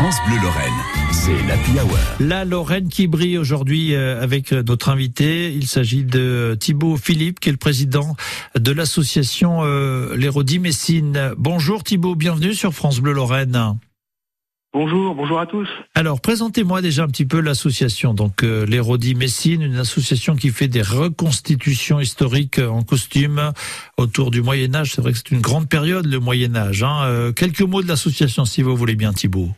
France 0.00 0.16
Bleu 0.26 0.38
Lorraine, 0.42 0.72
c'est 1.12 1.46
la 1.46 1.84
Hour. 1.84 1.98
La 2.20 2.46
Lorraine 2.46 2.88
qui 2.88 3.06
brille 3.06 3.36
aujourd'hui 3.36 3.94
euh, 3.94 4.22
avec 4.22 4.50
euh, 4.50 4.62
notre 4.66 4.88
invité. 4.88 5.52
Il 5.52 5.66
s'agit 5.66 6.04
de 6.04 6.56
Thibaut 6.58 6.96
Philippe, 6.96 7.38
qui 7.38 7.50
est 7.50 7.52
le 7.52 7.58
président 7.58 8.16
de 8.58 8.72
l'association 8.72 9.58
euh, 9.62 10.16
l'Érodi 10.16 10.58
Messine. 10.58 11.32
Bonjour 11.36 11.84
Thibaut, 11.84 12.14
bienvenue 12.14 12.54
sur 12.54 12.72
France 12.72 13.00
Bleu 13.00 13.12
Lorraine. 13.12 13.76
Bonjour, 14.72 15.14
bonjour 15.14 15.38
à 15.38 15.44
tous. 15.44 15.68
Alors, 15.94 16.22
présentez-moi 16.22 16.80
déjà 16.80 17.02
un 17.02 17.08
petit 17.08 17.26
peu 17.26 17.40
l'association. 17.40 18.14
Donc, 18.14 18.42
euh, 18.42 18.64
Messine, 19.16 19.60
une 19.60 19.76
association 19.76 20.34
qui 20.34 20.48
fait 20.48 20.68
des 20.68 20.80
reconstitutions 20.80 22.00
historiques 22.00 22.58
en 22.58 22.82
costume 22.84 23.52
autour 23.98 24.30
du 24.30 24.40
Moyen 24.40 24.74
Âge. 24.74 24.92
C'est 24.94 25.02
vrai 25.02 25.12
que 25.12 25.18
c'est 25.18 25.32
une 25.32 25.42
grande 25.42 25.68
période, 25.68 26.06
le 26.06 26.20
Moyen 26.20 26.56
Âge. 26.56 26.84
Hein. 26.84 27.02
Euh, 27.02 27.32
quelques 27.32 27.60
mots 27.60 27.82
de 27.82 27.88
l'association, 27.88 28.46
si 28.46 28.62
vous 28.62 28.74
voulez 28.74 28.94
bien, 28.94 29.12
Thibault. 29.12 29.50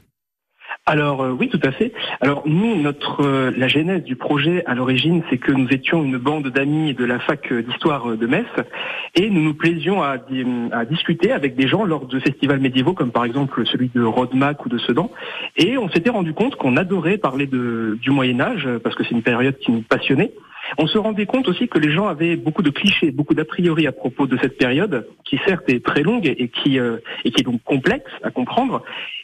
Alors 0.92 1.22
euh, 1.22 1.30
oui, 1.30 1.48
tout 1.48 1.60
à 1.64 1.72
fait. 1.72 1.90
Alors 2.20 2.42
nous, 2.44 2.76
notre 2.76 3.22
euh, 3.22 3.50
la 3.56 3.66
genèse 3.66 4.02
du 4.02 4.14
projet 4.14 4.62
à 4.66 4.74
l'origine, 4.74 5.22
c'est 5.30 5.38
que 5.38 5.50
nous 5.50 5.68
étions 5.70 6.04
une 6.04 6.18
bande 6.18 6.48
d'amis 6.48 6.92
de 6.92 7.06
la 7.06 7.18
fac 7.18 7.50
d'histoire 7.50 8.14
de 8.14 8.26
Metz 8.26 8.44
et 9.14 9.30
nous 9.30 9.40
nous 9.40 9.54
plaisions 9.54 10.02
à, 10.02 10.18
à, 10.72 10.84
discuter 10.84 11.32
avec 11.32 11.56
des 11.56 11.66
gens 11.66 11.84
lors 11.84 12.04
de 12.04 12.20
festivals 12.20 12.60
médiévaux 12.60 12.92
comme 12.92 13.10
par 13.10 13.24
exemple 13.24 13.64
celui 13.64 13.90
de 13.94 14.02
Rodemack 14.02 14.66
ou 14.66 14.68
de 14.68 14.76
Sedan. 14.76 15.10
Et 15.56 15.78
on 15.78 15.88
s'était 15.88 16.10
rendu 16.10 16.34
compte 16.34 16.56
qu'on 16.56 16.76
adorait 16.76 17.16
parler 17.16 17.46
de, 17.46 17.96
du 18.02 18.10
Moyen 18.10 18.38
Âge 18.42 18.68
parce 18.84 18.94
que 18.94 19.02
c'est 19.02 19.14
une 19.14 19.22
période 19.22 19.56
qui 19.60 19.72
nous 19.72 19.80
passionnait. 19.80 20.32
On 20.78 20.86
se 20.86 20.98
rendait 20.98 21.26
compte 21.26 21.48
aussi 21.48 21.68
que 21.68 21.78
les 21.78 21.90
gens 21.92 22.08
avaient 22.08 22.36
beaucoup 22.36 22.62
de 22.62 22.70
clichés, 22.70 23.10
beaucoup 23.10 23.34
d'a 23.34 23.44
priori 23.44 23.86
à 23.86 23.92
propos 23.92 24.26
de 24.26 24.38
cette 24.38 24.56
période, 24.56 25.06
qui 25.24 25.38
certes 25.46 25.68
est 25.68 25.84
très 25.84 26.02
longue 26.02 26.26
et 26.26 26.48
qui, 26.48 26.78
euh, 26.78 26.98
et 27.24 27.28
est 27.28 27.42
donc 27.42 27.62
complexe 27.62 28.10
à 28.22 28.30
comprendre. 28.30 28.82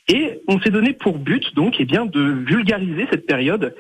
Et 0.09 0.41
on 0.49 0.61
s'est 0.61 0.71
donné 0.71 0.93
pour 0.93 1.19
but 1.19 1.55
donc 1.55 1.77
eh 1.79 1.85
bien 1.85 2.07
de 2.07 2.21
vulgariser 2.21 3.07
cette 3.11 3.27
période 3.27 3.75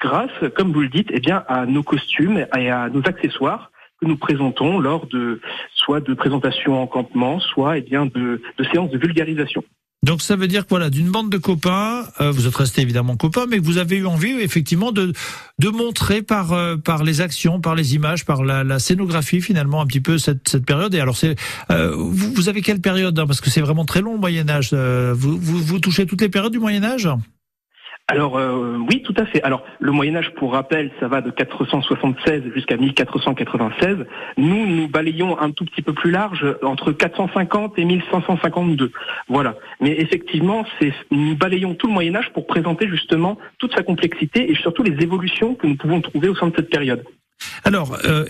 grâce, 0.00 0.30
comme 0.56 0.72
vous 0.72 0.80
le 0.80 0.88
dites, 0.88 1.08
eh 1.12 1.20
bien 1.20 1.44
à 1.48 1.66
nos 1.66 1.82
costumes 1.82 2.46
et 2.58 2.70
à 2.70 2.88
nos 2.88 3.00
accessoires 3.00 3.70
que 4.00 4.06
nous 4.06 4.16
présentons 4.16 4.80
lors 4.80 5.06
de 5.06 5.40
soit 5.74 6.00
de 6.00 6.14
présentations 6.14 6.82
en 6.82 6.86
campement, 6.86 7.38
soit 7.38 7.78
eh 7.78 7.82
bien 7.82 8.06
de 8.06 8.40
séances 8.72 8.90
de 8.90 8.98
vulgarisation. 8.98 9.62
Donc 10.04 10.20
ça 10.20 10.34
veut 10.34 10.48
dire 10.48 10.64
que 10.64 10.70
voilà, 10.70 10.90
d'une 10.90 11.10
bande 11.10 11.30
de 11.30 11.38
copains, 11.38 12.04
euh, 12.20 12.32
vous 12.32 12.48
êtes 12.48 12.56
restés 12.56 12.82
évidemment 12.82 13.16
copains, 13.16 13.46
mais 13.48 13.60
vous 13.60 13.78
avez 13.78 13.98
eu 13.98 14.06
envie 14.06 14.32
effectivement 14.40 14.90
de 14.90 15.12
de 15.60 15.68
montrer 15.68 16.22
par 16.22 16.52
euh, 16.52 16.76
par 16.76 17.04
les 17.04 17.20
actions, 17.20 17.60
par 17.60 17.76
les 17.76 17.94
images, 17.94 18.24
par 18.24 18.42
la, 18.42 18.64
la, 18.64 18.80
scénographie 18.80 19.40
finalement 19.40 19.80
un 19.80 19.86
petit 19.86 20.00
peu 20.00 20.18
cette 20.18 20.48
cette 20.48 20.66
période. 20.66 20.92
Et 20.94 21.00
alors 21.00 21.16
c'est 21.16 21.36
euh, 21.70 21.94
vous, 21.96 22.32
vous, 22.34 22.48
avez 22.48 22.62
quelle 22.62 22.80
période 22.80 23.16
hein, 23.16 23.28
parce 23.28 23.40
que 23.40 23.48
c'est 23.48 23.60
vraiment 23.60 23.84
très 23.84 24.00
long 24.00 24.14
le 24.14 24.18
Moyen 24.18 24.48
Âge. 24.48 24.74
vous, 24.74 25.38
vous 25.38 25.62
vous 25.62 25.78
touchez 25.78 26.04
toutes 26.04 26.20
les 26.20 26.28
périodes 26.28 26.52
du 26.52 26.58
Moyen 26.58 26.82
Âge? 26.82 27.08
Alors 28.12 28.36
euh, 28.36 28.76
oui, 28.90 29.02
tout 29.02 29.14
à 29.16 29.24
fait. 29.24 29.42
Alors 29.42 29.64
le 29.80 29.90
Moyen 29.90 30.16
Âge, 30.16 30.32
pour 30.36 30.52
rappel, 30.52 30.90
ça 31.00 31.08
va 31.08 31.22
de 31.22 31.30
476 31.30 32.42
jusqu'à 32.54 32.76
1496. 32.76 34.04
Nous, 34.36 34.66
nous 34.66 34.86
balayons 34.86 35.40
un 35.40 35.50
tout 35.50 35.64
petit 35.64 35.80
peu 35.80 35.94
plus 35.94 36.10
large, 36.10 36.44
entre 36.62 36.92
450 36.92 37.78
et 37.78 37.84
1552. 37.86 38.92
Voilà. 39.28 39.56
Mais 39.80 39.98
effectivement, 39.98 40.66
nous 41.10 41.36
balayons 41.36 41.74
tout 41.74 41.86
le 41.86 41.94
Moyen 41.94 42.14
Âge 42.16 42.30
pour 42.34 42.46
présenter 42.46 42.86
justement 42.86 43.38
toute 43.58 43.74
sa 43.74 43.82
complexité 43.82 44.50
et 44.50 44.54
surtout 44.56 44.82
les 44.82 45.02
évolutions 45.02 45.54
que 45.54 45.66
nous 45.66 45.76
pouvons 45.76 46.02
trouver 46.02 46.28
au 46.28 46.34
sein 46.34 46.48
de 46.48 46.54
cette 46.54 46.68
période. 46.68 47.02
Alors, 47.64 47.96
euh, 48.04 48.24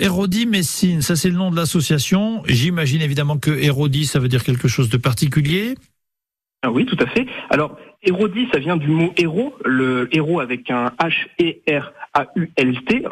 Messine, 0.47 1.03
ça 1.03 1.17
c'est 1.17 1.29
le 1.29 1.37
nom 1.37 1.51
de 1.51 1.57
l'association. 1.57 2.43
J'imagine 2.47 3.03
évidemment 3.03 3.37
que 3.37 3.51
Hérodi, 3.51 4.07
ça 4.07 4.21
veut 4.21 4.29
dire 4.29 4.45
quelque 4.45 4.69
chose 4.69 4.89
de 4.89 4.97
particulier. 4.97 5.75
Ah 6.63 6.71
oui, 6.71 6.87
tout 6.87 6.97
à 7.01 7.07
fait. 7.07 7.27
Alors, 7.51 7.77
Hérodie, 8.05 8.47
ça 8.53 8.61
vient 8.61 8.77
du 8.77 8.89
mot 8.89 9.13
héros, 9.17 9.55
le 9.65 10.09
héros 10.15 10.41
avec 10.41 10.71
un 10.71 10.93
H-E-R-A-U-L-T 11.01 13.05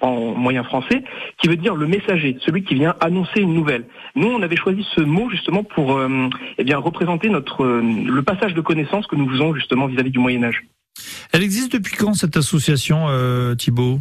en, 0.00 0.34
moyen 0.34 0.64
français, 0.64 1.04
qui 1.40 1.48
veut 1.48 1.56
dire 1.56 1.76
le 1.76 1.86
messager, 1.86 2.36
celui 2.44 2.64
qui 2.64 2.74
vient 2.74 2.96
annoncer 3.00 3.40
une 3.40 3.54
nouvelle. 3.54 3.84
Nous, 4.16 4.26
on 4.26 4.42
avait 4.42 4.56
choisi 4.56 4.84
ce 4.96 5.00
mot 5.00 5.30
justement 5.30 5.62
pour 5.62 5.96
euh, 5.96 6.28
eh 6.58 6.64
bien 6.64 6.78
représenter 6.78 7.28
notre 7.28 7.64
euh, 7.64 7.82
le 7.82 8.22
passage 8.22 8.54
de 8.54 8.60
connaissances 8.60 9.06
que 9.06 9.16
nous 9.16 9.28
faisons 9.28 9.54
justement 9.54 9.86
vis-à-vis 9.86 10.10
du 10.10 10.18
Moyen 10.18 10.44
Âge. 10.44 10.64
Elle 11.32 11.42
existe 11.42 11.72
depuis 11.72 11.96
quand 11.96 12.14
cette 12.14 12.36
association, 12.36 13.06
euh, 13.08 13.54
Thibault? 13.54 13.98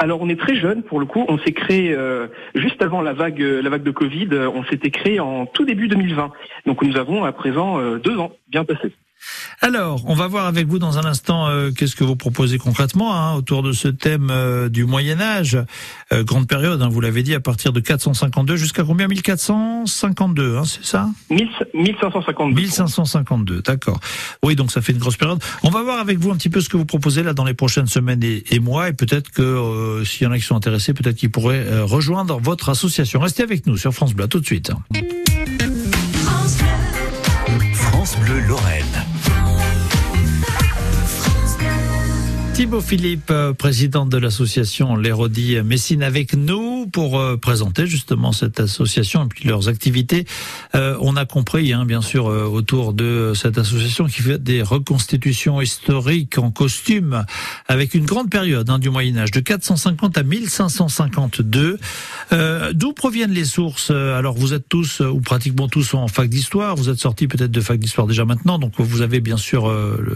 Alors 0.00 0.22
on 0.22 0.30
est 0.30 0.40
très 0.40 0.56
jeune 0.56 0.82
pour 0.82 0.98
le 0.98 1.04
coup. 1.04 1.24
On 1.28 1.38
s'est 1.38 1.52
créé 1.52 1.92
euh, 1.92 2.26
juste 2.54 2.82
avant 2.82 3.02
la 3.02 3.12
vague, 3.12 3.40
la 3.40 3.68
vague 3.68 3.82
de 3.82 3.90
Covid. 3.90 4.28
On 4.32 4.64
s'était 4.64 4.90
créé 4.90 5.20
en 5.20 5.44
tout 5.44 5.66
début 5.66 5.88
2020. 5.88 6.32
Donc 6.66 6.82
nous 6.82 6.96
avons 6.96 7.24
à 7.24 7.32
présent 7.32 7.78
euh, 7.78 7.98
deux 7.98 8.18
ans 8.18 8.32
bien 8.48 8.64
passés. 8.64 8.92
Alors, 9.60 10.04
on 10.06 10.14
va 10.14 10.26
voir 10.26 10.46
avec 10.46 10.66
vous 10.66 10.78
dans 10.78 10.98
un 10.98 11.04
instant 11.04 11.48
euh, 11.48 11.70
qu'est-ce 11.70 11.94
que 11.94 12.04
vous 12.04 12.16
proposez 12.16 12.58
concrètement 12.58 13.14
hein, 13.14 13.34
autour 13.34 13.62
de 13.62 13.72
ce 13.72 13.88
thème 13.88 14.28
euh, 14.30 14.68
du 14.68 14.84
Moyen 14.84 15.20
Âge, 15.20 15.58
euh, 16.12 16.24
grande 16.24 16.48
période, 16.48 16.80
hein, 16.80 16.88
vous 16.88 17.00
l'avez 17.00 17.22
dit, 17.22 17.34
à 17.34 17.40
partir 17.40 17.72
de 17.72 17.80
452 17.80 18.56
jusqu'à 18.56 18.84
combien? 18.84 19.06
1452, 19.08 20.56
hein, 20.56 20.62
c'est 20.64 20.84
ça? 20.84 21.10
1552. 21.30 22.60
1552, 22.60 23.62
d'accord. 23.62 24.00
Oui, 24.42 24.56
donc 24.56 24.72
ça 24.72 24.80
fait 24.80 24.92
une 24.92 24.98
grosse 24.98 25.16
période. 25.16 25.42
On 25.62 25.70
va 25.70 25.82
voir 25.82 26.00
avec 26.00 26.18
vous 26.18 26.30
un 26.30 26.36
petit 26.36 26.48
peu 26.48 26.60
ce 26.60 26.68
que 26.68 26.76
vous 26.76 26.86
proposez 26.86 27.22
là 27.22 27.34
dans 27.34 27.44
les 27.44 27.54
prochaines 27.54 27.86
semaines 27.86 28.22
et, 28.22 28.44
et 28.50 28.60
mois, 28.60 28.88
et 28.88 28.92
peut-être 28.92 29.30
que 29.30 30.02
s'il 30.06 30.24
y 30.24 30.26
en 30.26 30.32
a 30.32 30.38
qui 30.38 30.44
sont 30.44 30.56
intéressés, 30.56 30.94
peut-être 30.94 31.16
qu'ils 31.16 31.30
pourraient 31.30 31.82
rejoindre 31.82 32.40
votre 32.40 32.70
association. 32.70 33.20
Restez 33.20 33.42
avec 33.42 33.66
nous 33.66 33.76
sur 33.76 33.92
France 33.92 34.14
Bleu, 34.14 34.26
tout 34.26 34.40
de 34.40 34.46
suite. 34.46 34.72
France 36.24 36.56
Bleu, 36.56 37.72
France 37.74 38.16
Bleu 38.20 38.40
Lorraine. 38.48 38.99
Thibaut 42.60 42.82
Philippe, 42.82 43.30
euh, 43.30 43.54
président 43.54 44.04
de 44.04 44.18
l'association 44.18 44.94
L'Érodi 44.94 45.56
Messine, 45.64 46.02
avec 46.02 46.34
nous 46.34 46.69
pour 46.86 47.18
euh, 47.18 47.36
présenter 47.36 47.86
justement 47.86 48.32
cette 48.32 48.60
association 48.60 49.24
et 49.24 49.28
puis 49.28 49.48
leurs 49.48 49.68
activités. 49.68 50.26
Euh, 50.74 50.96
on 51.00 51.16
a 51.16 51.24
compris, 51.24 51.72
hein, 51.72 51.84
bien 51.84 52.02
sûr, 52.02 52.26
autour 52.26 52.92
de 52.92 53.32
cette 53.34 53.58
association 53.58 54.06
qui 54.06 54.22
fait 54.22 54.42
des 54.42 54.62
reconstitutions 54.62 55.60
historiques 55.60 56.38
en 56.38 56.50
costume 56.50 57.24
avec 57.68 57.94
une 57.94 58.04
grande 58.04 58.30
période 58.30 58.68
hein, 58.70 58.78
du 58.78 58.90
Moyen 58.90 59.16
Âge, 59.16 59.30
de 59.30 59.40
450 59.40 60.18
à 60.18 60.22
1552. 60.22 61.78
D'où 62.72 62.92
proviennent 62.92 63.32
les 63.32 63.44
sources? 63.44 63.90
Alors 63.90 64.36
vous 64.36 64.54
êtes 64.54 64.68
tous, 64.68 65.00
ou 65.00 65.20
pratiquement 65.20 65.68
tous, 65.68 65.94
en 65.94 66.08
fac 66.08 66.28
d'histoire. 66.28 66.76
Vous 66.76 66.88
êtes 66.88 66.98
sortis 66.98 67.26
peut-être 67.26 67.50
de 67.50 67.60
fac 67.60 67.78
d'histoire 67.78 68.06
déjà 68.06 68.24
maintenant, 68.24 68.58
donc 68.58 68.74
vous 68.78 69.02
avez 69.02 69.20
bien 69.20 69.36
sûr 69.36 69.68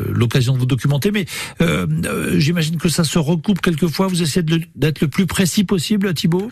l'occasion 0.08 0.54
de 0.54 0.58
vous 0.58 0.66
documenter. 0.66 1.10
Mais 1.10 1.26
j'imagine 2.36 2.76
que 2.76 2.88
ça 2.88 3.04
se 3.04 3.18
recoupe 3.18 3.60
quelquefois. 3.60 4.06
Vous 4.06 4.22
essayez 4.22 4.44
d'être 4.74 5.00
le 5.00 5.08
plus 5.08 5.26
précis 5.26 5.64
possible, 5.64 6.14
Thibault? 6.14 6.50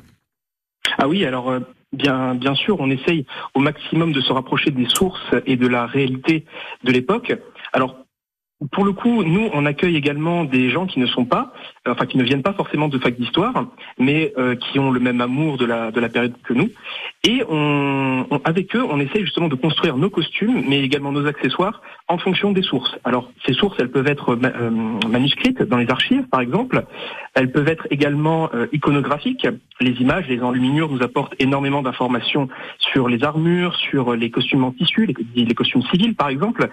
Ah 1.03 1.09
oui, 1.09 1.25
alors 1.25 1.51
euh, 1.51 1.59
bien, 1.93 2.37
bien 2.37 2.55
sûr, 2.55 2.77
on 2.79 2.89
essaye 2.89 3.27
au 3.55 3.59
maximum 3.59 4.13
de 4.13 4.21
se 4.21 4.33
rapprocher 4.33 4.71
des 4.71 4.87
sources 4.89 5.35
et 5.47 5.57
de 5.57 5.67
la 5.67 5.85
réalité 5.85 6.45
de 6.85 6.93
l'époque. 6.93 7.37
Alors 7.73 7.97
pour 8.71 8.85
le 8.85 8.93
coup, 8.93 9.25
nous, 9.25 9.49
on 9.53 9.67
accueille 9.67 9.97
également 9.97 10.45
des 10.45 10.71
gens 10.71 10.87
qui 10.87 11.01
ne 11.01 11.07
sont 11.07 11.25
pas, 11.25 11.53
enfin 11.87 12.07
qui 12.07 12.19
ne 12.19 12.23
viennent 12.23 12.43
pas 12.43 12.53
forcément 12.53 12.89
de 12.89 12.99
fac 12.99 13.17
d'histoire, 13.17 13.67
mais 13.99 14.33
euh, 14.39 14.55
qui 14.55 14.79
ont 14.79 14.91
le 14.91 15.01
même 15.01 15.21
amour 15.21 15.57
de 15.57 15.65
la 15.65 15.91
de 15.91 16.01
la 16.01 16.09
période 16.09 16.35
que 16.45 16.53
nous. 16.53 16.71
Et 17.25 17.43
on, 17.49 18.27
avec 18.45 18.75
eux, 18.77 18.85
on 18.89 19.01
essaie 19.01 19.21
justement 19.21 19.49
de 19.49 19.55
construire 19.55 19.97
nos 19.97 20.11
costumes, 20.11 20.65
mais 20.69 20.81
également 20.81 21.13
nos 21.13 21.27
accessoires 21.27 21.81
en 22.09 22.19
fonction 22.19 22.53
des 22.53 22.63
sources. 22.63 22.95
Alors, 23.05 23.31
ces 23.47 23.55
sources, 23.55 23.77
elles 23.79 23.91
peuvent 23.91 24.07
être 24.07 24.37
euh, 24.37 24.71
manuscrites 25.09 25.63
dans 25.63 25.79
les 25.79 25.89
archives, 25.89 26.27
par 26.29 26.41
exemple. 26.41 26.85
Elles 27.35 27.51
peuvent 27.51 27.69
être 27.69 27.87
également 27.91 28.51
euh, 28.55 28.67
iconographiques. 28.73 29.47
Les 29.81 29.93
images, 30.03 30.29
les 30.29 30.43
enluminures 30.43 30.91
nous 30.91 31.03
apportent 31.03 31.35
énormément 31.39 31.83
d'informations 31.83 32.49
sur 32.79 33.09
les 33.09 33.25
armures, 33.25 33.75
sur 33.77 34.15
les 34.15 34.31
costumes 34.31 34.65
en 34.65 34.73
tissu, 34.73 35.07
les, 35.07 35.45
les 35.45 35.55
costumes 35.55 35.83
civils, 35.85 36.15
par 36.15 36.29
exemple 36.29 36.69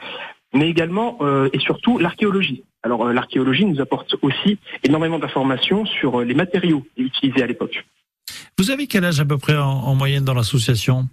mais 0.54 0.70
également 0.70 1.18
euh, 1.22 1.50
et 1.54 1.60
surtout 1.60 1.98
l'archéologie. 1.98 2.64
Alors 2.84 3.12
l'archéologie 3.12 3.66
nous 3.66 3.82
apporte 3.82 4.16
aussi 4.22 4.58
énormément 4.84 5.20
d'informations 5.20 5.86
sur 5.86 6.22
les 6.22 6.34
matériaux 6.34 6.86
utilisés 6.98 7.44
à 7.44 7.48
l'époque. 7.48 7.86
Vous 8.58 8.72
avez 8.72 8.88
quel 8.88 9.06
âge 9.06 9.20
à 9.20 9.26
peu 9.26 9.38
près 9.38 9.58
en, 9.58 9.96
moyenne 9.96 10.26
dans 10.26 10.34
l'association? 10.34 11.08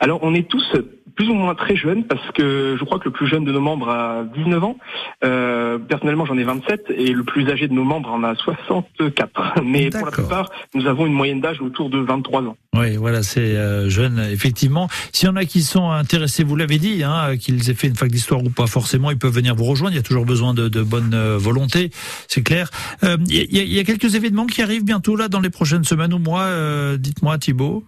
Alors 0.00 0.20
on 0.22 0.34
est 0.34 0.48
tous 0.48 0.76
plus 1.16 1.28
ou 1.30 1.34
moins 1.34 1.54
très 1.54 1.76
jeunes 1.76 2.04
parce 2.04 2.30
que 2.32 2.76
je 2.78 2.84
crois 2.84 2.98
que 2.98 3.06
le 3.06 3.10
plus 3.10 3.26
jeune 3.26 3.44
de 3.44 3.52
nos 3.52 3.60
membres 3.60 3.88
a 3.88 4.24
19 4.34 4.62
ans. 4.62 4.76
Euh, 5.24 5.78
personnellement 5.78 6.26
j'en 6.26 6.36
ai 6.36 6.44
27 6.44 6.90
et 6.90 7.12
le 7.12 7.24
plus 7.24 7.48
âgé 7.48 7.68
de 7.68 7.72
nos 7.72 7.84
membres 7.84 8.10
en 8.10 8.22
a 8.22 8.34
64. 8.34 9.62
Mais 9.64 9.88
pour 9.90 10.04
la 10.04 10.12
plupart 10.12 10.50
nous 10.74 10.86
avons 10.86 11.06
une 11.06 11.14
moyenne 11.14 11.40
d'âge 11.40 11.60
autour 11.62 11.88
de 11.88 11.98
23 11.98 12.42
ans. 12.42 12.56
Oui 12.74 12.96
voilà 12.96 13.22
c'est 13.22 13.56
euh, 13.56 13.88
jeune 13.88 14.18
effectivement. 14.30 14.88
S'il 15.12 15.28
y 15.28 15.30
en 15.30 15.36
a 15.36 15.44
qui 15.46 15.62
sont 15.62 15.90
intéressés, 15.90 16.44
vous 16.44 16.56
l'avez 16.56 16.78
dit, 16.78 17.02
hein, 17.02 17.36
qu'ils 17.38 17.70
aient 17.70 17.74
fait 17.74 17.88
une 17.88 17.96
fac 17.96 18.10
d'histoire 18.10 18.44
ou 18.44 18.50
pas 18.50 18.66
forcément, 18.66 19.10
ils 19.10 19.18
peuvent 19.18 19.34
venir 19.34 19.54
vous 19.54 19.64
rejoindre. 19.64 19.94
Il 19.94 19.96
y 19.96 20.00
a 20.00 20.02
toujours 20.02 20.26
besoin 20.26 20.54
de, 20.54 20.68
de 20.68 20.82
bonne 20.82 21.14
euh, 21.14 21.38
volonté, 21.38 21.90
c'est 22.28 22.42
clair. 22.42 22.70
Euh, 23.04 23.16
il 23.28 23.56
y, 23.56 23.60
a, 23.60 23.64
y, 23.64 23.78
a 23.78 23.84
quelques 23.84 24.14
événements 24.14 24.46
qui 24.46 24.62
arrivent 24.62 24.84
bientôt 24.84 25.16
là 25.16 25.28
dans 25.28 25.40
les 25.40 25.50
prochaines 25.50 25.84
semaines 25.84 26.12
ou 26.12 26.18
mois. 26.18 26.42
Euh, 26.42 26.96
dites-moi 26.98 27.38
Thibault. 27.38 27.84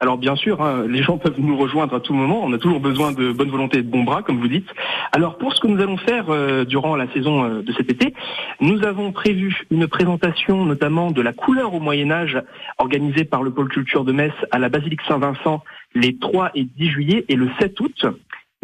Alors 0.00 0.18
bien 0.18 0.36
sûr, 0.36 0.60
hein, 0.60 0.86
les 0.88 1.02
gens 1.02 1.18
peuvent 1.18 1.38
nous 1.38 1.56
rejoindre 1.56 1.94
à 1.94 2.00
tout 2.00 2.14
moment. 2.14 2.42
On 2.42 2.52
a 2.52 2.58
toujours 2.58 2.80
besoin 2.80 3.12
de 3.12 3.32
bonne 3.32 3.50
volonté 3.50 3.78
et 3.78 3.82
de 3.82 3.90
bons 3.90 4.02
bras, 4.02 4.22
comme 4.22 4.38
vous 4.38 4.48
dites. 4.48 4.68
Alors 5.12 5.38
pour 5.38 5.54
ce 5.54 5.60
que 5.60 5.66
nous 5.66 5.80
allons 5.80 5.96
faire 5.96 6.26
euh, 6.28 6.64
durant 6.64 6.96
la 6.96 7.10
saison 7.12 7.44
euh, 7.44 7.62
de 7.62 7.72
cet 7.72 7.90
été, 7.90 8.12
nous 8.60 8.84
avons 8.84 9.12
prévu 9.12 9.62
une 9.70 9.86
présentation 9.86 10.64
notamment 10.64 11.10
de 11.10 11.22
la 11.22 11.32
couleur 11.32 11.74
au 11.74 11.80
Moyen 11.80 12.10
Âge 12.10 12.42
organisée 12.78 13.24
par 13.24 13.42
le 13.42 13.50
pôle 13.50 13.68
culture 13.68 14.04
de 14.04 14.12
Metz 14.12 14.34
à 14.50 14.58
la 14.58 14.68
basilique 14.68 15.02
Saint-Vincent 15.06 15.62
les 15.94 16.16
3 16.18 16.50
et 16.54 16.64
10 16.64 16.90
juillet 16.90 17.24
et 17.28 17.36
le 17.36 17.48
7 17.60 17.80
août 17.80 18.06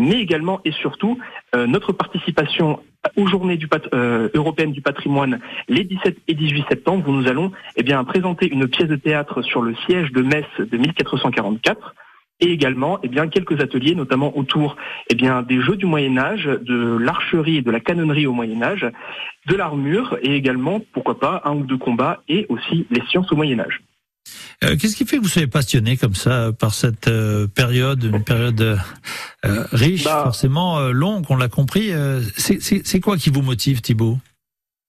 mais 0.01 0.19
également 0.21 0.61
et 0.65 0.73
surtout 0.73 1.19
euh, 1.55 1.67
notre 1.67 1.93
participation 1.93 2.81
aux 3.17 3.27
journées 3.27 3.57
du 3.57 3.69
euh, 3.95 4.29
européennes 4.35 4.73
du 4.73 4.83
patrimoine 4.83 5.41
les 5.69 5.85
17 5.85 6.19
et 6.29 6.35
18 6.35 6.65
septembre 6.69 7.11
nous 7.11 7.27
allons 7.29 7.53
eh 7.77 7.85
présenter 8.05 8.51
une 8.51 8.69
pièce 8.69 8.89
de 8.89 8.97
théâtre 8.97 9.43
sur 9.43 9.63
le 9.63 9.75
siège 9.87 10.13
de 10.13 10.23
Metz 10.23 10.47
de 10.59 10.77
1444 10.77 11.95
et 12.41 12.53
également 12.53 12.99
eh 13.03 13.11
quelques 13.29 13.61
ateliers 13.61 13.95
notamment 13.95 14.37
autour 14.37 14.77
eh 15.09 15.15
des 15.15 15.61
jeux 15.63 15.77
du 15.77 15.87
Moyen 15.87 16.19
Âge, 16.19 16.45
de 16.45 16.97
l'archerie 16.99 17.59
et 17.59 17.63
de 17.63 17.71
la 17.71 17.81
canonnerie 17.81 18.27
au 18.27 18.33
Moyen 18.33 18.63
Âge, 18.63 18.87
de 19.47 19.55
l'armure 19.55 20.19
et 20.23 20.35
également 20.35 20.81
pourquoi 20.93 21.19
pas 21.19 21.43
un 21.45 21.57
ou 21.57 21.65
deux 21.65 21.79
combats 21.79 22.23
et 22.29 22.47
aussi 22.49 22.87
les 22.91 23.03
sciences 23.07 23.31
au 23.33 23.37
Moyen 23.37 23.61
Âge. 23.61 23.81
Euh, 24.63 24.77
qu'est-ce 24.77 24.95
qui 24.95 25.07
fait 25.07 25.17
que 25.17 25.23
vous 25.23 25.29
soyez 25.29 25.47
passionné 25.47 25.97
comme 25.97 26.15
ça 26.15 26.51
par 26.53 26.75
cette 26.75 27.09
euh, 27.09 27.47
période, 27.47 28.03
une 28.05 28.23
période 28.23 28.61
euh, 28.61 28.77
riche, 29.73 30.05
bah, 30.05 30.21
forcément 30.25 30.81
longue, 30.91 31.25
on 31.31 31.37
l'a 31.37 31.49
compris. 31.49 31.93
c'est 32.37 33.01
quoi 33.01 33.17
qui 33.17 33.31
vous 33.31 33.43
motive, 33.43 33.81
Thibault? 33.81 34.19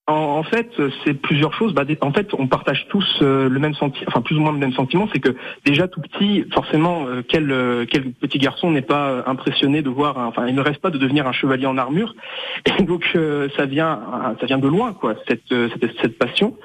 En, 0.07 0.43
fait, 0.43 0.69
c'est 1.05 1.13
plusieurs 1.13 1.53
choses. 1.53 1.73
Bah, 1.73 1.85
en 2.01 2.11
fait, 2.11 2.33
on 2.33 2.47
partage 2.47 2.85
tous 2.89 3.21
le 3.21 3.59
même 3.59 3.73
sentiment, 3.75 4.05
enfin 4.09 4.21
plus 4.21 4.35
ou 4.35 4.41
moins 4.41 4.51
le 4.51 4.57
même 4.57 4.73
sentiment, 4.73 5.07
c'est 5.13 5.21
que 5.21 5.37
déjà 5.63 5.87
tout 5.87 6.01
petit, 6.01 6.43
forcément, 6.53 7.05
quel, 7.29 7.87
quel 7.89 8.11
petit 8.11 8.39
garçon 8.39 8.71
n'est 8.71 8.81
pas 8.81 9.23
impressionné 9.25 9.81
de 9.81 9.89
voir, 9.89 10.17
enfin, 10.17 10.47
il 10.47 10.55
ne 10.55 10.61
reste 10.61 10.81
pas 10.81 10.89
de 10.89 10.97
devenir 10.97 11.27
un 11.27 11.31
chevalier 11.31 11.65
en 11.65 11.77
armure, 11.77 12.13
et 12.65 12.83
donc 12.83 13.17
ça 13.55 13.65
vient, 13.65 14.01
ça 14.41 14.45
vient 14.47 14.57
de 14.57 14.67
loin, 14.67 14.91
quoi, 14.91 15.15
cette, 15.29 15.47
cette, 15.47 16.01
cette 16.01 16.17
passion. 16.17 16.57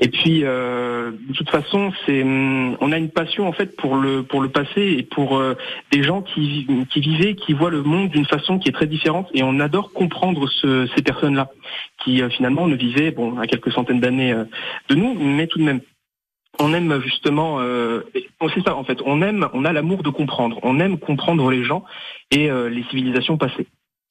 Et 0.00 0.08
puis, 0.08 0.40
euh, 0.44 1.12
de 1.12 1.32
toute 1.32 1.50
façon, 1.50 1.92
c'est, 2.04 2.22
on 2.24 2.92
a 2.92 2.98
une 2.98 3.10
passion 3.10 3.46
en 3.46 3.52
fait 3.52 3.76
pour 3.76 3.96
le 3.96 4.22
pour 4.22 4.40
le 4.40 4.48
passé 4.48 4.96
et 4.98 5.02
pour 5.02 5.38
euh, 5.38 5.54
des 5.92 6.02
gens 6.02 6.22
qui 6.22 6.66
qui 6.90 7.00
vivaient, 7.00 7.34
qui 7.34 7.52
voient 7.52 7.70
le 7.70 7.82
monde 7.82 8.08
d'une 8.08 8.26
façon 8.26 8.58
qui 8.58 8.68
est 8.68 8.72
très 8.72 8.86
différente. 8.86 9.28
Et 9.34 9.42
on 9.42 9.60
adore 9.60 9.92
comprendre 9.92 10.48
ce, 10.48 10.86
ces 10.94 11.02
personnes-là, 11.02 11.50
qui 12.02 12.22
euh, 12.22 12.28
finalement 12.28 12.66
ne 12.66 12.76
vivaient 12.76 13.10
bon 13.10 13.38
à 13.38 13.46
quelques 13.46 13.72
centaines 13.72 14.00
d'années 14.00 14.34
de 14.88 14.94
nous, 14.94 15.14
mais 15.14 15.46
tout 15.46 15.58
de 15.58 15.64
même. 15.64 15.80
On 16.60 16.72
aime 16.72 17.00
justement, 17.02 17.58
c'est 18.14 18.64
ça 18.64 18.76
en 18.76 18.84
fait. 18.84 18.98
On 19.04 19.22
aime, 19.22 19.48
on 19.54 19.64
a 19.64 19.72
l'amour 19.72 20.04
de 20.04 20.10
comprendre. 20.10 20.60
On 20.62 20.78
aime 20.78 20.98
comprendre 20.98 21.50
les 21.50 21.64
gens 21.64 21.84
et 22.30 22.48
les 22.48 22.84
civilisations 22.84 23.36
passées. 23.36 23.66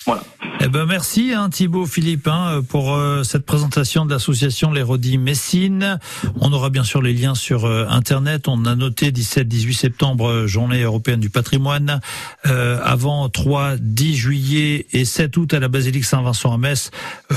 Voilà. 0.06 0.24
Eh 0.66 0.70
ben 0.70 0.86
merci 0.86 1.34
hein, 1.34 1.50
Thibaut 1.50 1.86
Philippe 1.86 2.28
hein, 2.28 2.62
pour 2.68 2.94
euh, 2.94 3.24
cette 3.24 3.46
présentation 3.46 4.06
de 4.06 4.12
l'association 4.12 4.72
l'Hérodie 4.72 5.18
Messine. 5.18 6.00
On 6.40 6.54
aura 6.54 6.70
bien 6.70 6.86
sûr 6.86 7.02
les 7.02 7.14
liens 7.14 7.36
sur 7.36 7.66
euh, 7.66 7.86
internet. 7.90 8.48
On 8.48 8.66
a 8.66 8.76
noté 8.76 9.12
17-18 9.12 9.74
septembre 9.74 10.30
euh, 10.30 10.48
journée 10.48 10.82
européenne 10.82 11.20
du 11.20 11.30
patrimoine. 11.30 12.00
avant 12.44 13.28
3 13.28 13.76
10 13.78 14.16
juillet 14.16 14.88
et 14.94 15.06
7 15.06 15.36
août 15.36 15.54
à 15.54 15.60
la 15.60 15.68
basilique 15.68 16.06
Saint-Vincent 16.06 16.54
à 16.54 16.58
Metz. 16.58 16.92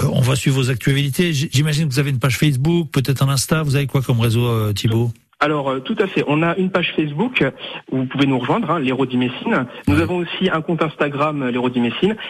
on 0.05 0.21
va 0.21 0.37
suivre 0.37 0.57
vos 0.57 0.71
actualités. 0.71 1.33
J'imagine 1.33 1.89
que 1.89 1.95
vous 1.95 1.99
avez 1.99 2.11
une 2.11 2.19
page 2.19 2.39
Facebook, 2.39 2.91
peut-être 2.93 3.23
un 3.23 3.29
Insta. 3.29 3.63
Vous 3.63 3.77
avez 3.77 3.87
quoi 3.87 4.03
comme 4.03 4.21
réseau 4.21 4.73
Thibaut? 4.73 5.13
Alors 5.39 5.69
euh, 5.69 5.81
tout 5.81 5.97
à 5.99 6.07
fait. 6.07 6.25
On 6.27 6.43
a 6.43 6.57
une 6.57 6.71
page 6.71 6.93
Facebook 6.97 7.45
où 7.93 7.99
vous 7.99 8.07
pouvez 8.07 8.27
nous 8.27 8.39
rejoindre, 8.39 8.71
hein. 8.71 8.81
Nous 9.87 10.01
avons 10.01 10.17
aussi 10.17 10.49
un 10.51 10.63
compte 10.63 10.83
Instagram, 10.83 11.43
euh, 11.43 11.51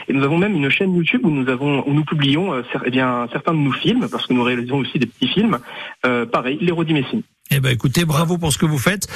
et 0.08 0.12
nous 0.12 0.25
avons 0.25 0.38
même 0.38 0.55
une 0.55 0.69
chaîne 0.70 0.94
YouTube 0.94 1.20
où 1.25 1.31
nous 1.31 1.49
avons 1.49 1.87
où 1.87 1.93
nous 1.93 2.05
publions 2.05 2.53
euh, 2.53 2.62
eh 2.85 2.91
bien 2.91 3.29
certains 3.32 3.53
de 3.53 3.58
nos 3.58 3.73
films 3.73 4.08
parce 4.11 4.26
que 4.26 4.32
nous 4.32 4.43
réalisons 4.43 4.79
aussi 4.79 4.99
des 4.99 5.06
petits 5.06 5.29
films. 5.29 5.58
Euh, 6.05 6.26
pareil, 6.26 6.58
Messine. 6.61 7.23
Eh 7.50 7.61
ben 7.61 7.70
écoutez, 7.70 8.05
bravo 8.05 8.38
pour 8.38 8.53
ce 8.53 8.58
que 8.58 8.67
vous 8.67 8.79
faites. 8.79 9.06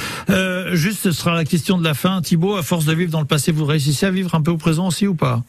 Juste, 0.73 1.01
ce 1.01 1.13
sera 1.13 1.35
la 1.35 1.45
question 1.45 1.79
de 1.79 1.85
la 1.85 1.95
fin. 1.95 2.21
Thibaut, 2.21 2.55
à 2.55 2.63
force 2.63 2.85
de 2.85 2.95
vivre 2.95 3.11
dans 3.11 3.21
le 3.21 3.27
passé, 3.27 3.51
vous 3.51 3.65
réussissez 3.65 4.07
à 4.07 4.11
vivre 4.11 4.35
un 4.37 4.43
peu 4.43 4.53
au 4.53 4.57
présent 4.57 4.87
aussi 4.87 5.09
ou 5.09 5.17
pas? 5.17 5.43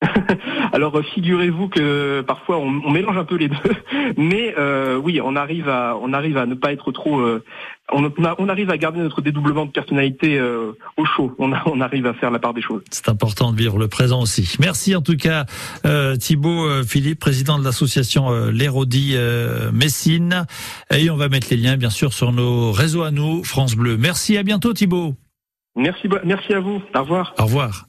Alors 0.72 1.00
figurez-vous 1.14 1.68
que 1.68 2.20
parfois 2.20 2.58
on, 2.58 2.90
mélange 2.90 3.16
un 3.16 3.24
peu 3.24 3.36
les 3.36 3.48
deux, 3.48 3.56
mais 4.16 4.54
euh, 4.56 4.96
oui, 4.96 5.20
on 5.22 5.34
arrive 5.34 5.68
à 5.68 5.98
on 6.00 6.12
arrive 6.12 6.36
à 6.36 6.46
ne 6.46 6.54
pas 6.54 6.72
être 6.72 6.92
trop, 6.92 7.18
euh, 7.18 7.42
on, 7.92 8.08
on, 8.38 8.48
arrive 8.48 8.70
à 8.70 8.76
garder 8.76 9.00
notre 9.00 9.22
dédoublement 9.22 9.66
de 9.66 9.72
personnalité 9.72 10.38
euh, 10.38 10.72
au 10.96 11.04
chaud. 11.04 11.34
On, 11.38 11.52
on, 11.66 11.80
arrive 11.80 12.06
à 12.06 12.14
faire 12.14 12.30
la 12.30 12.38
part 12.38 12.54
des 12.54 12.62
choses. 12.62 12.82
C'est 12.90 13.08
important 13.08 13.50
de 13.50 13.56
vivre 13.56 13.76
le 13.76 13.88
présent 13.88 14.22
aussi. 14.22 14.54
Merci 14.60 14.94
en 14.94 15.02
tout 15.02 15.16
cas 15.16 15.46
Thibaut 16.20 16.84
Philippe, 16.84 17.18
président 17.18 17.58
de 17.58 17.64
l'association 17.64 18.30
l'Hérodie 18.52 19.16
Messine, 19.72 20.46
et 20.92 21.10
on 21.10 21.16
va 21.16 21.28
mettre 21.28 21.48
les 21.50 21.56
liens 21.56 21.76
bien 21.76 21.90
sûr 21.90 22.12
sur 22.12 22.30
nos 22.30 22.70
réseaux 22.70 23.02
à 23.02 23.10
nous 23.10 23.42
France 23.42 23.74
Bleu. 23.74 23.96
Merci, 23.96 24.36
à 24.36 24.44
bientôt 24.44 24.72
Thibaut. 24.72 25.14
Merci, 25.74 26.08
merci 26.24 26.52
à 26.52 26.60
vous. 26.60 26.80
Au 26.94 27.00
revoir. 27.00 27.34
Au 27.38 27.44
revoir. 27.44 27.86